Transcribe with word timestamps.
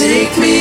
Take 0.00 0.38
me 0.38 0.59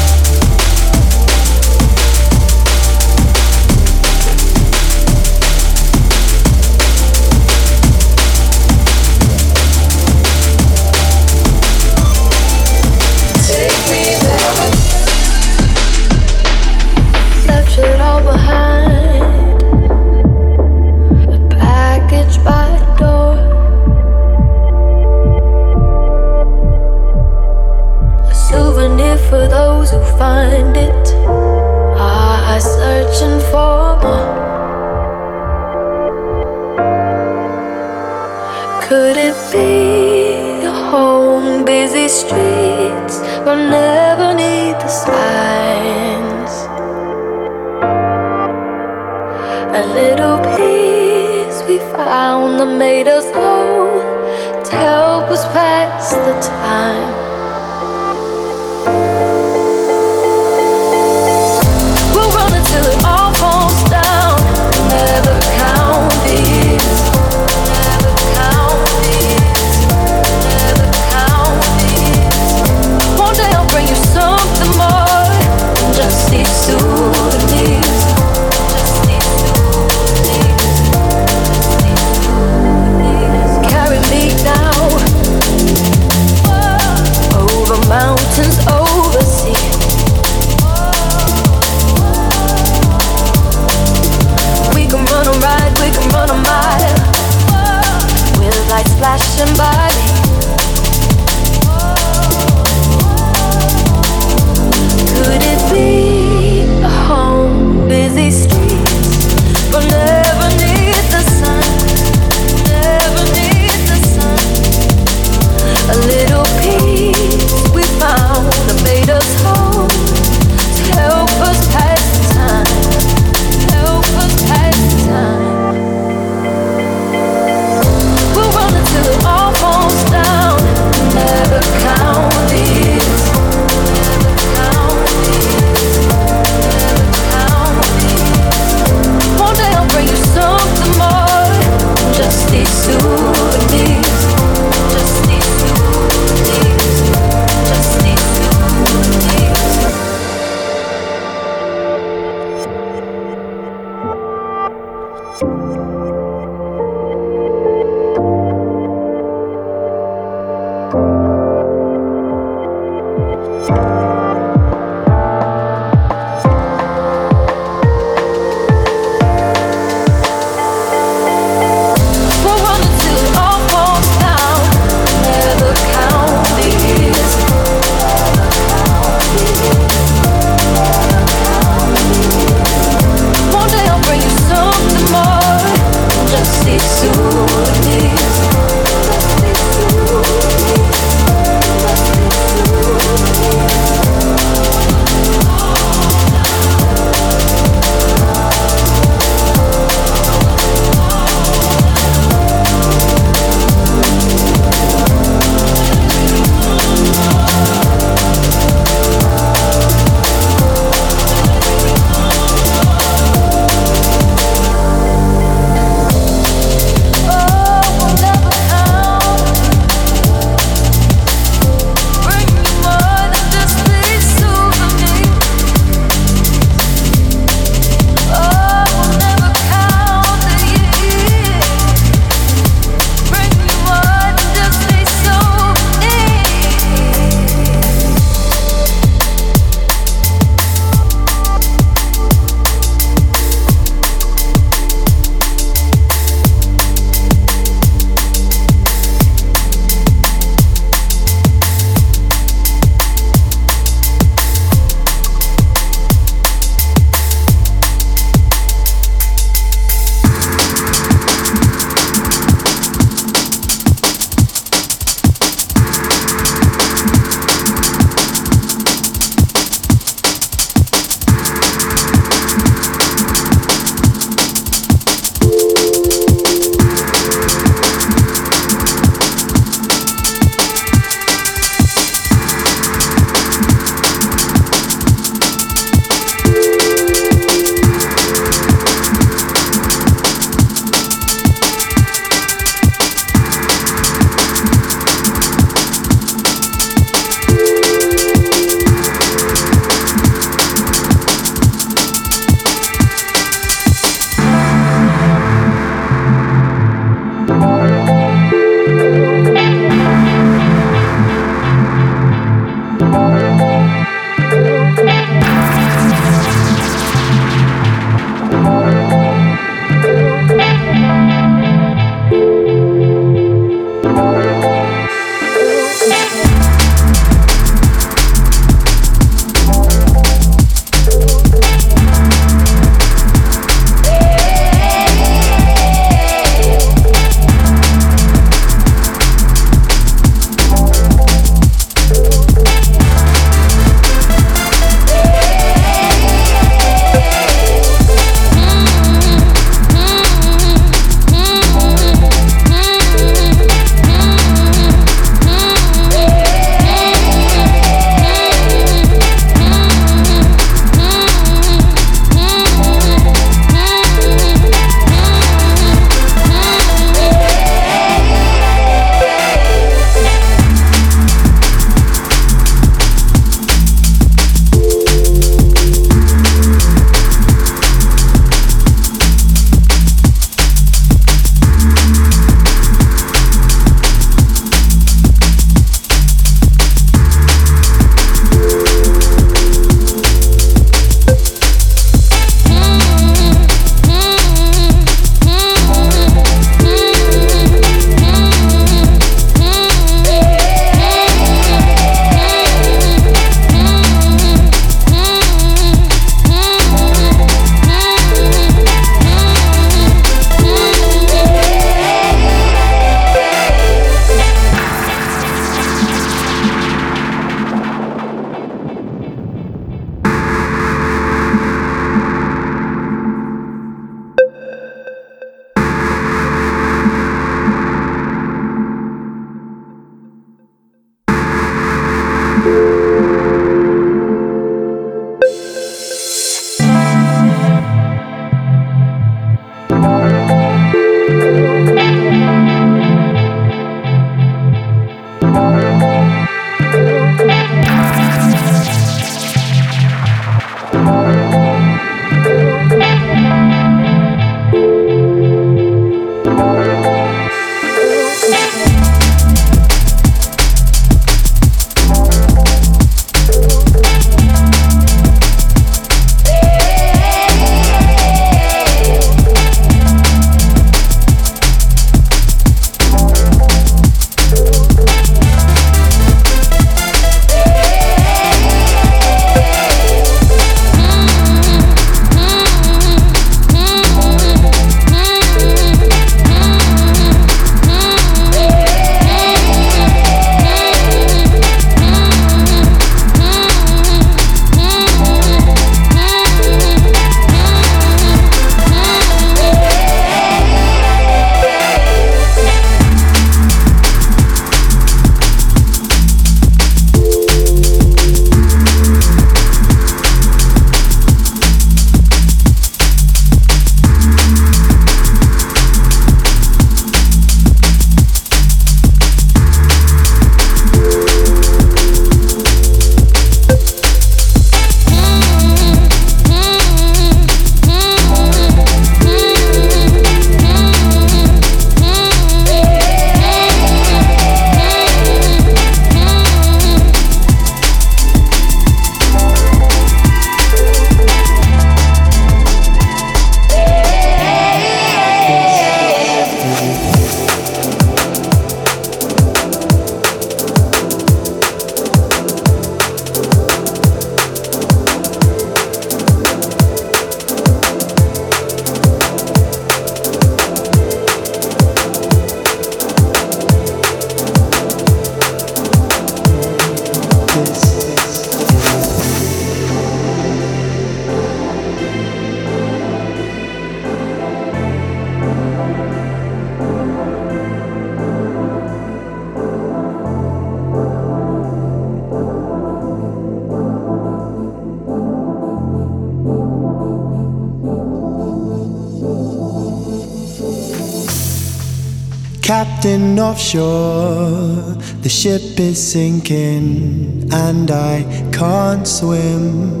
drifting 593.02 593.40
offshore. 593.40 594.94
The 595.22 595.28
ship 595.28 595.78
is 595.80 596.12
sinking, 596.12 597.48
and 597.52 597.90
I 597.90 598.22
can't 598.52 599.06
swim. 599.06 600.00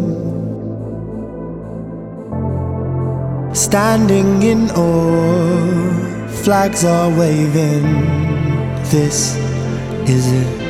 Standing 3.54 4.42
in 4.42 4.70
awe, 4.70 6.28
flags 6.44 6.84
are 6.84 7.10
waving. 7.18 7.82
This 8.90 9.36
is 10.06 10.26
it. 10.32 10.62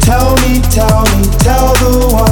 Tell 0.00 0.34
me, 0.36 0.60
tell 0.70 1.02
me, 1.16 1.24
tell 1.38 1.74
the 1.82 2.08
one. 2.12 2.31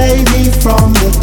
save 0.00 0.24
me 0.32 0.44
from 0.62 0.94
the 0.94 1.19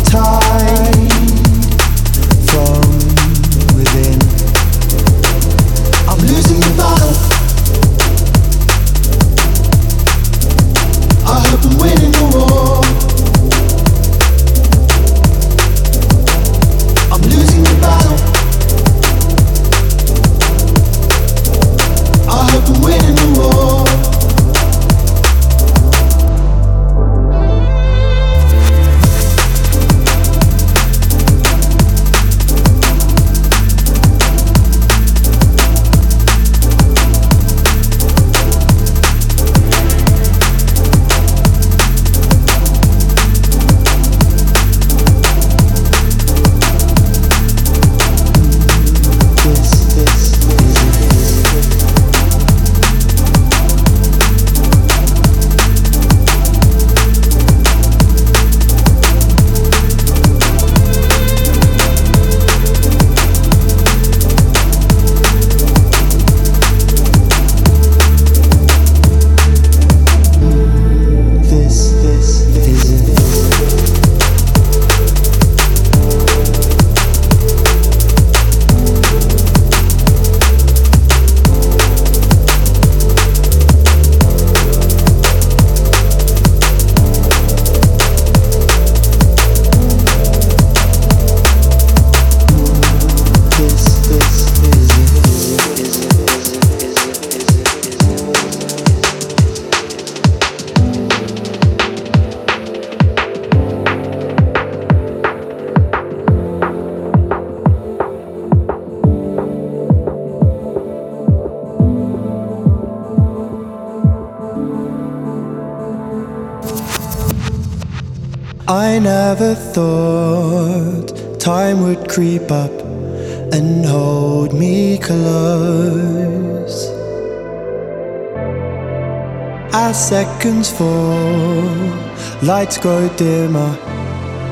Lights 132.48 132.78
grow 132.78 133.10
dimmer, 133.18 133.78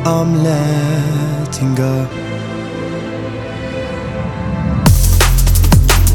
I'm 0.04 0.44
letting 0.44 1.76
go. 1.76 2.06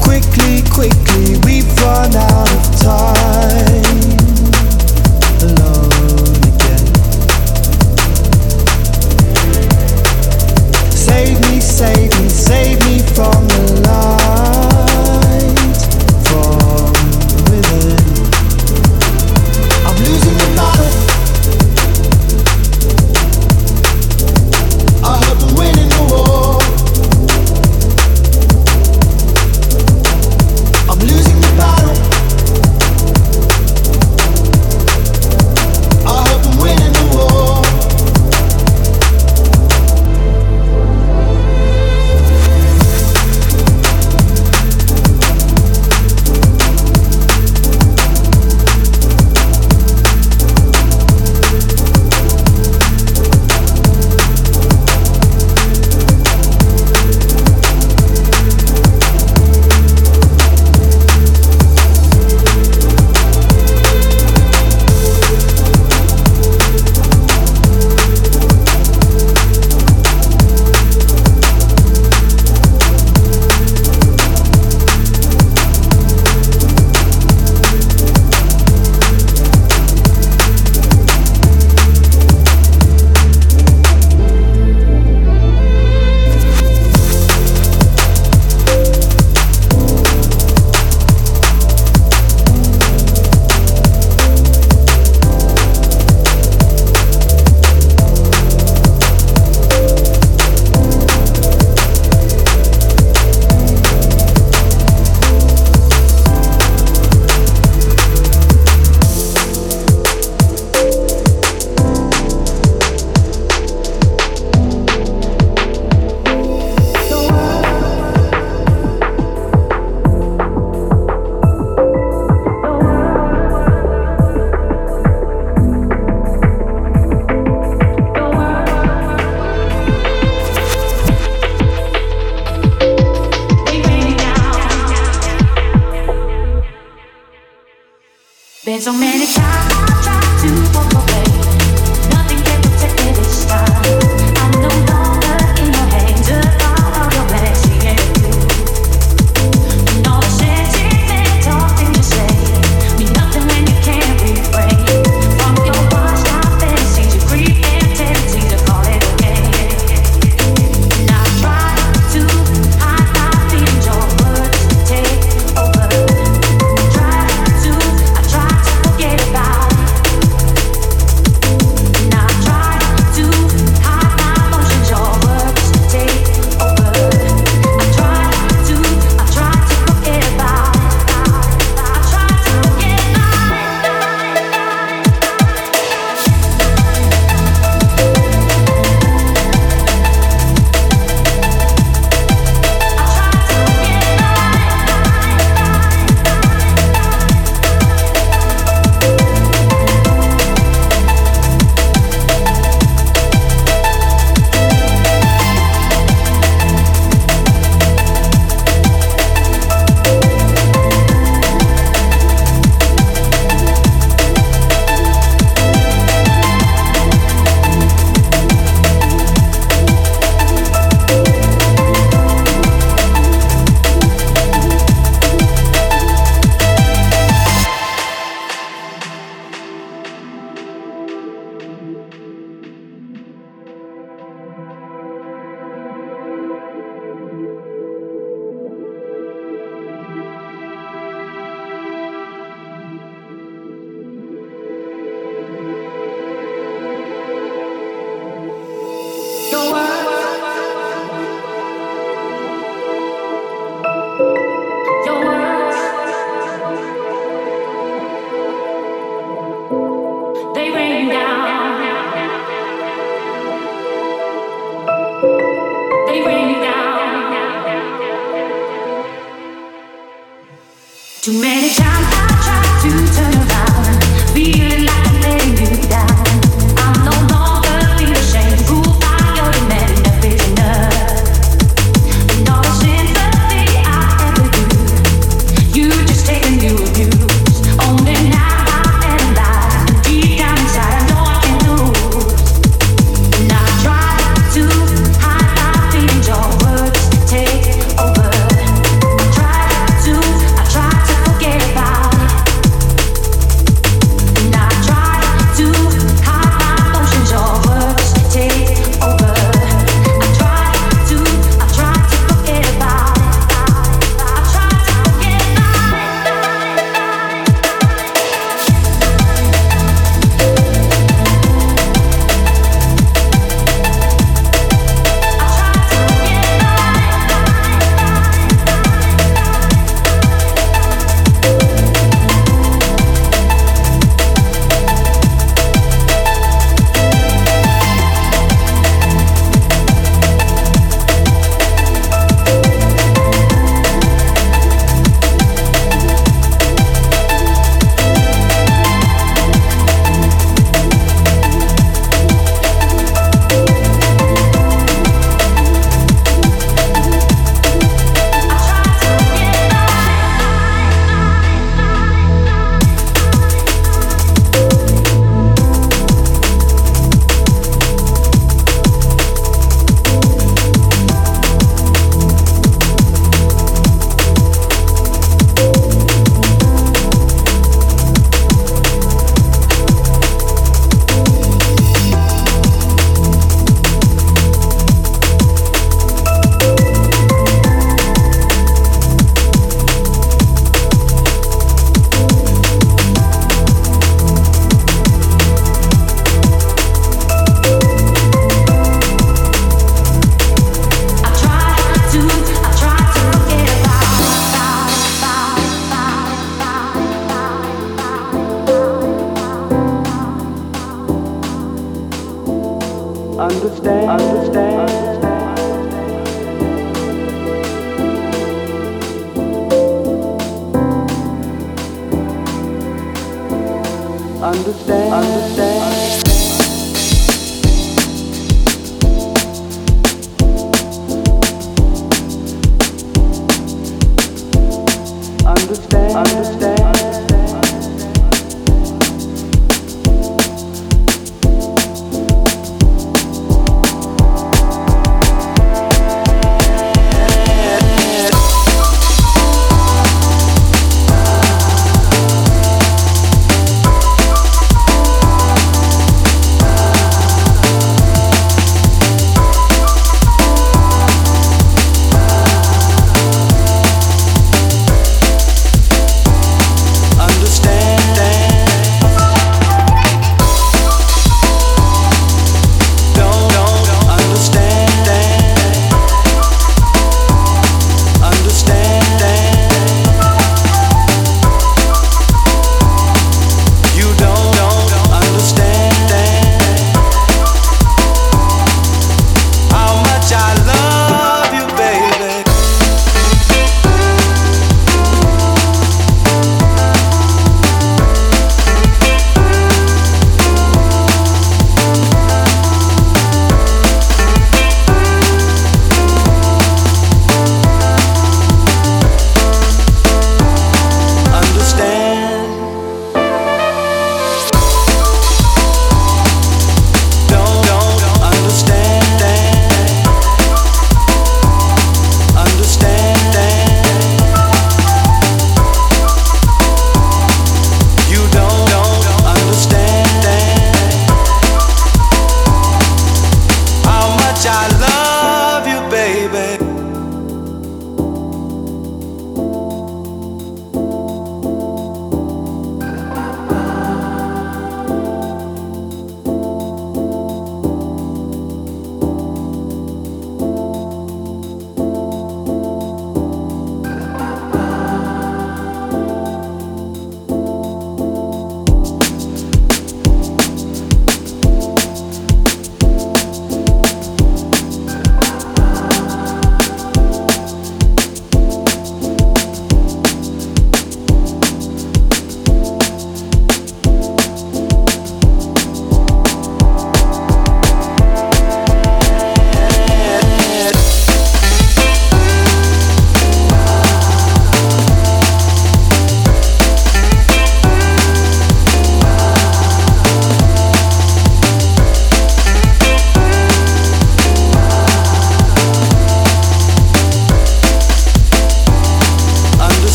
Quickly, 0.00 0.62
quickly, 0.70 1.35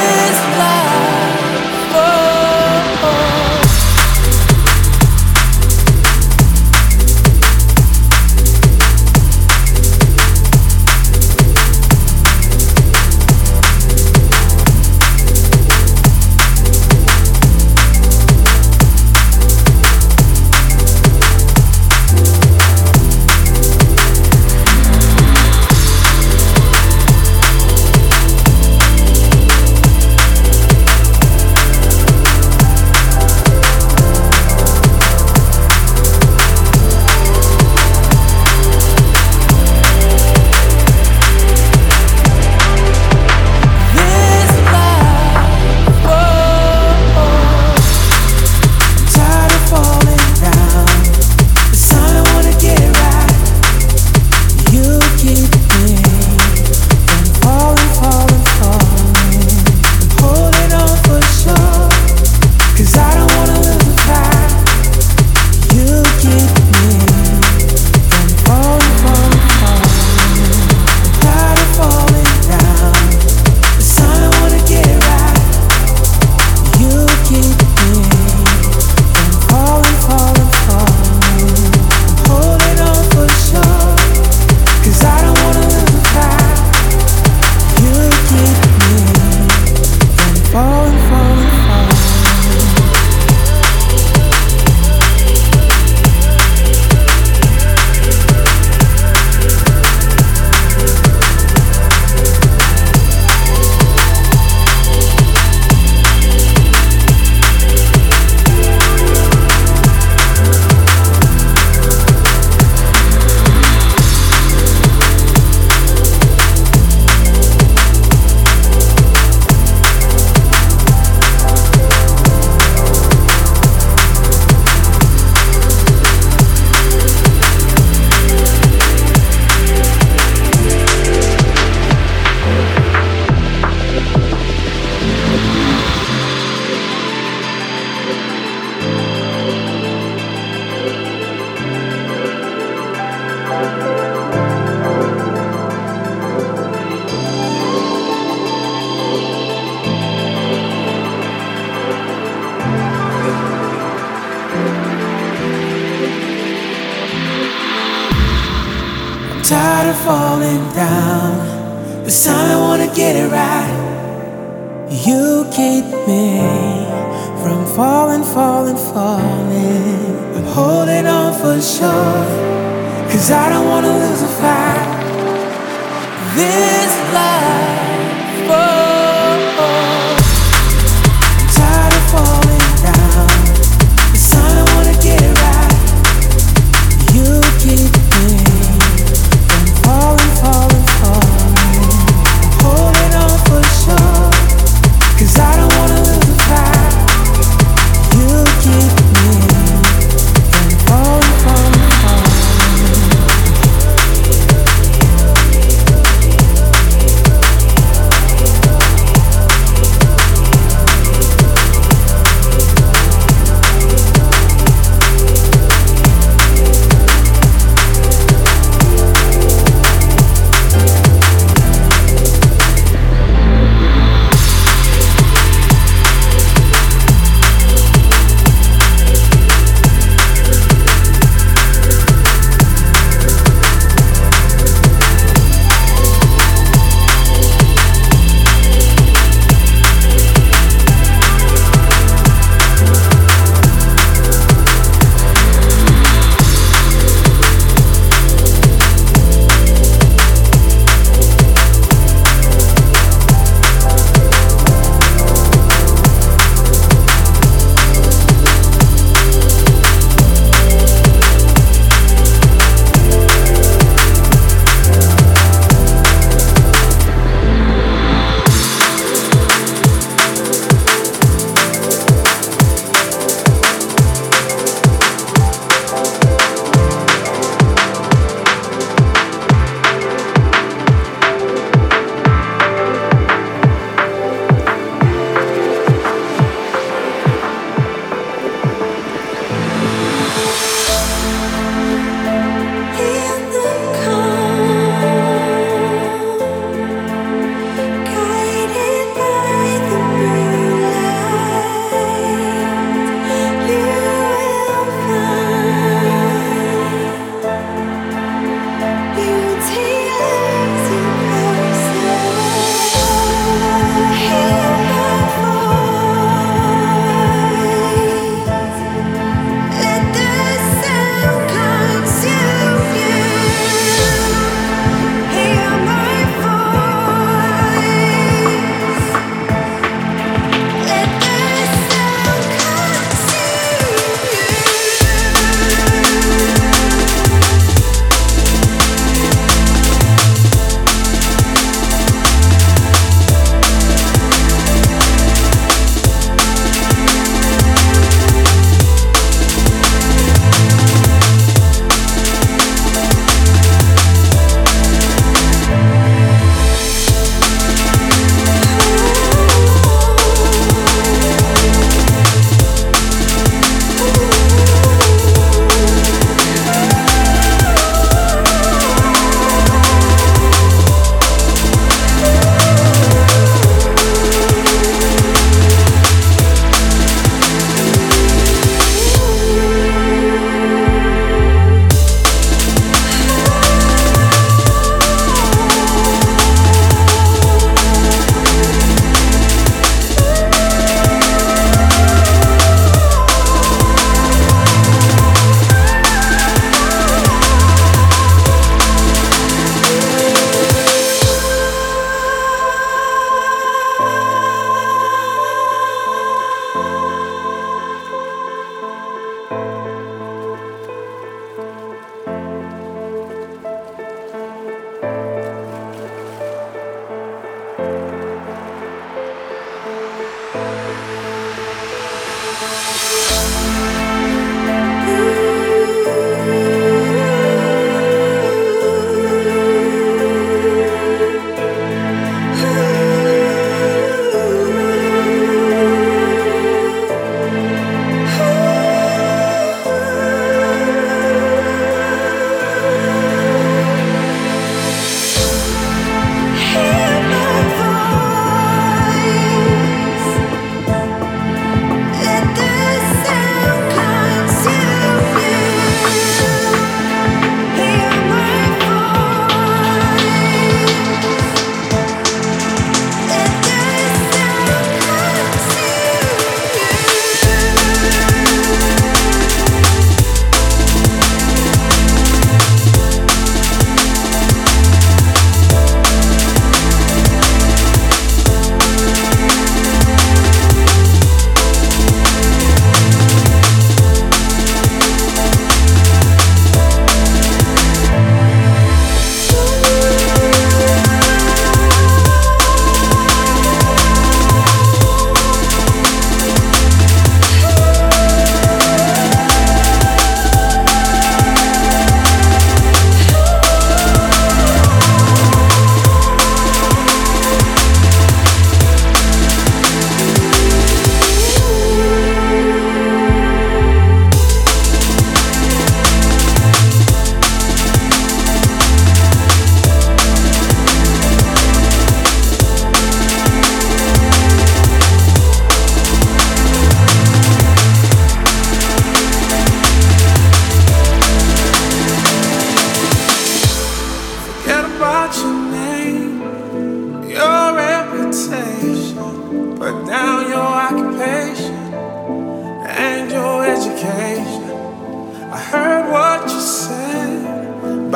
is 0.00 0.40
love. 0.58 1.09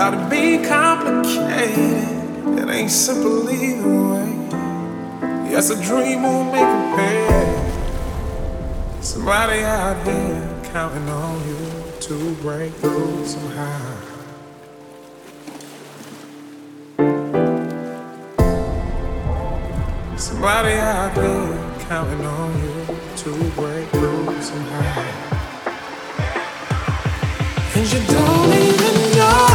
about 0.06 0.22
to 0.22 0.28
be 0.28 0.62
complicated. 0.62 2.58
It 2.58 2.68
ain't 2.68 2.90
simple 2.90 3.48
either 3.48 3.88
way. 3.88 4.32
Yes, 5.50 5.70
a 5.70 5.82
dream 5.82 6.22
will 6.24 6.44
make 6.44 6.60
it 6.60 6.96
pay. 6.96 7.26
Somebody 9.00 9.60
out 9.60 9.96
here 10.06 10.60
counting 10.64 11.08
on 11.08 11.48
you 11.48 11.56
to 12.00 12.34
break 12.42 12.74
through 12.74 13.24
somehow. 13.24 13.96
Somebody 20.18 20.74
out 20.74 21.14
here 21.14 21.86
counting 21.88 22.26
on 22.26 22.62
you 22.62 22.98
to 23.22 23.30
break 23.52 23.88
through 23.88 24.42
somehow. 24.42 25.00
And 27.76 27.92
you 27.92 28.00
don't 28.06 28.52
even 28.52 29.16
know. 29.16 29.53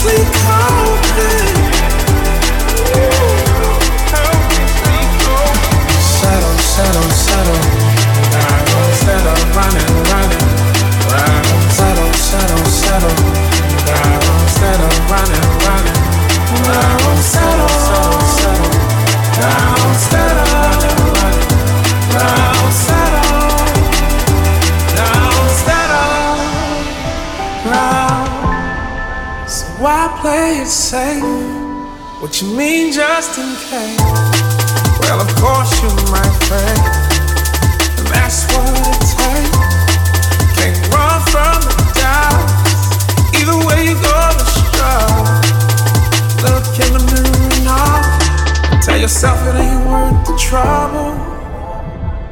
endlessly 0.00 0.24
countless. 0.40 1.49
play 30.20 30.60
it 30.60 30.66
safe. 30.66 31.22
What 32.20 32.40
you 32.42 32.48
mean, 32.54 32.92
just 32.92 33.38
in 33.38 33.48
case? 33.68 34.00
Well, 35.00 35.20
of 35.20 35.30
course 35.40 35.72
you 35.80 35.88
might 36.12 36.36
think, 36.44 36.82
and 37.98 38.06
that's 38.12 38.44
what 38.52 38.68
it 38.90 39.00
takes. 39.16 39.56
Can't 40.56 40.80
run 40.92 41.18
from 41.32 41.58
the 41.68 41.76
doubts. 41.96 42.76
Either 43.38 43.58
way, 43.66 43.80
you're 43.88 44.02
gonna 44.04 44.46
struggle. 44.60 45.40
Look 46.44 46.68
in 46.84 46.90
the 46.96 47.02
mirror 47.08 47.64
now. 47.64 48.80
Tell 48.82 48.98
yourself 48.98 49.40
it 49.48 49.56
ain't 49.56 49.86
worth 49.88 50.26
the 50.28 50.36
trouble. 50.36 51.16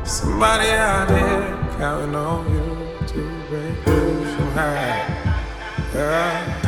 Somebody 0.05 0.68
out 0.70 1.09
there 1.09 1.57
counting 1.78 2.14
on 2.14 2.45
you 2.53 3.07
to 3.07 3.20
break 3.49 3.86
you 3.86 4.24
from 4.34 4.49
high. 4.53 4.99
Yeah. 5.95 6.68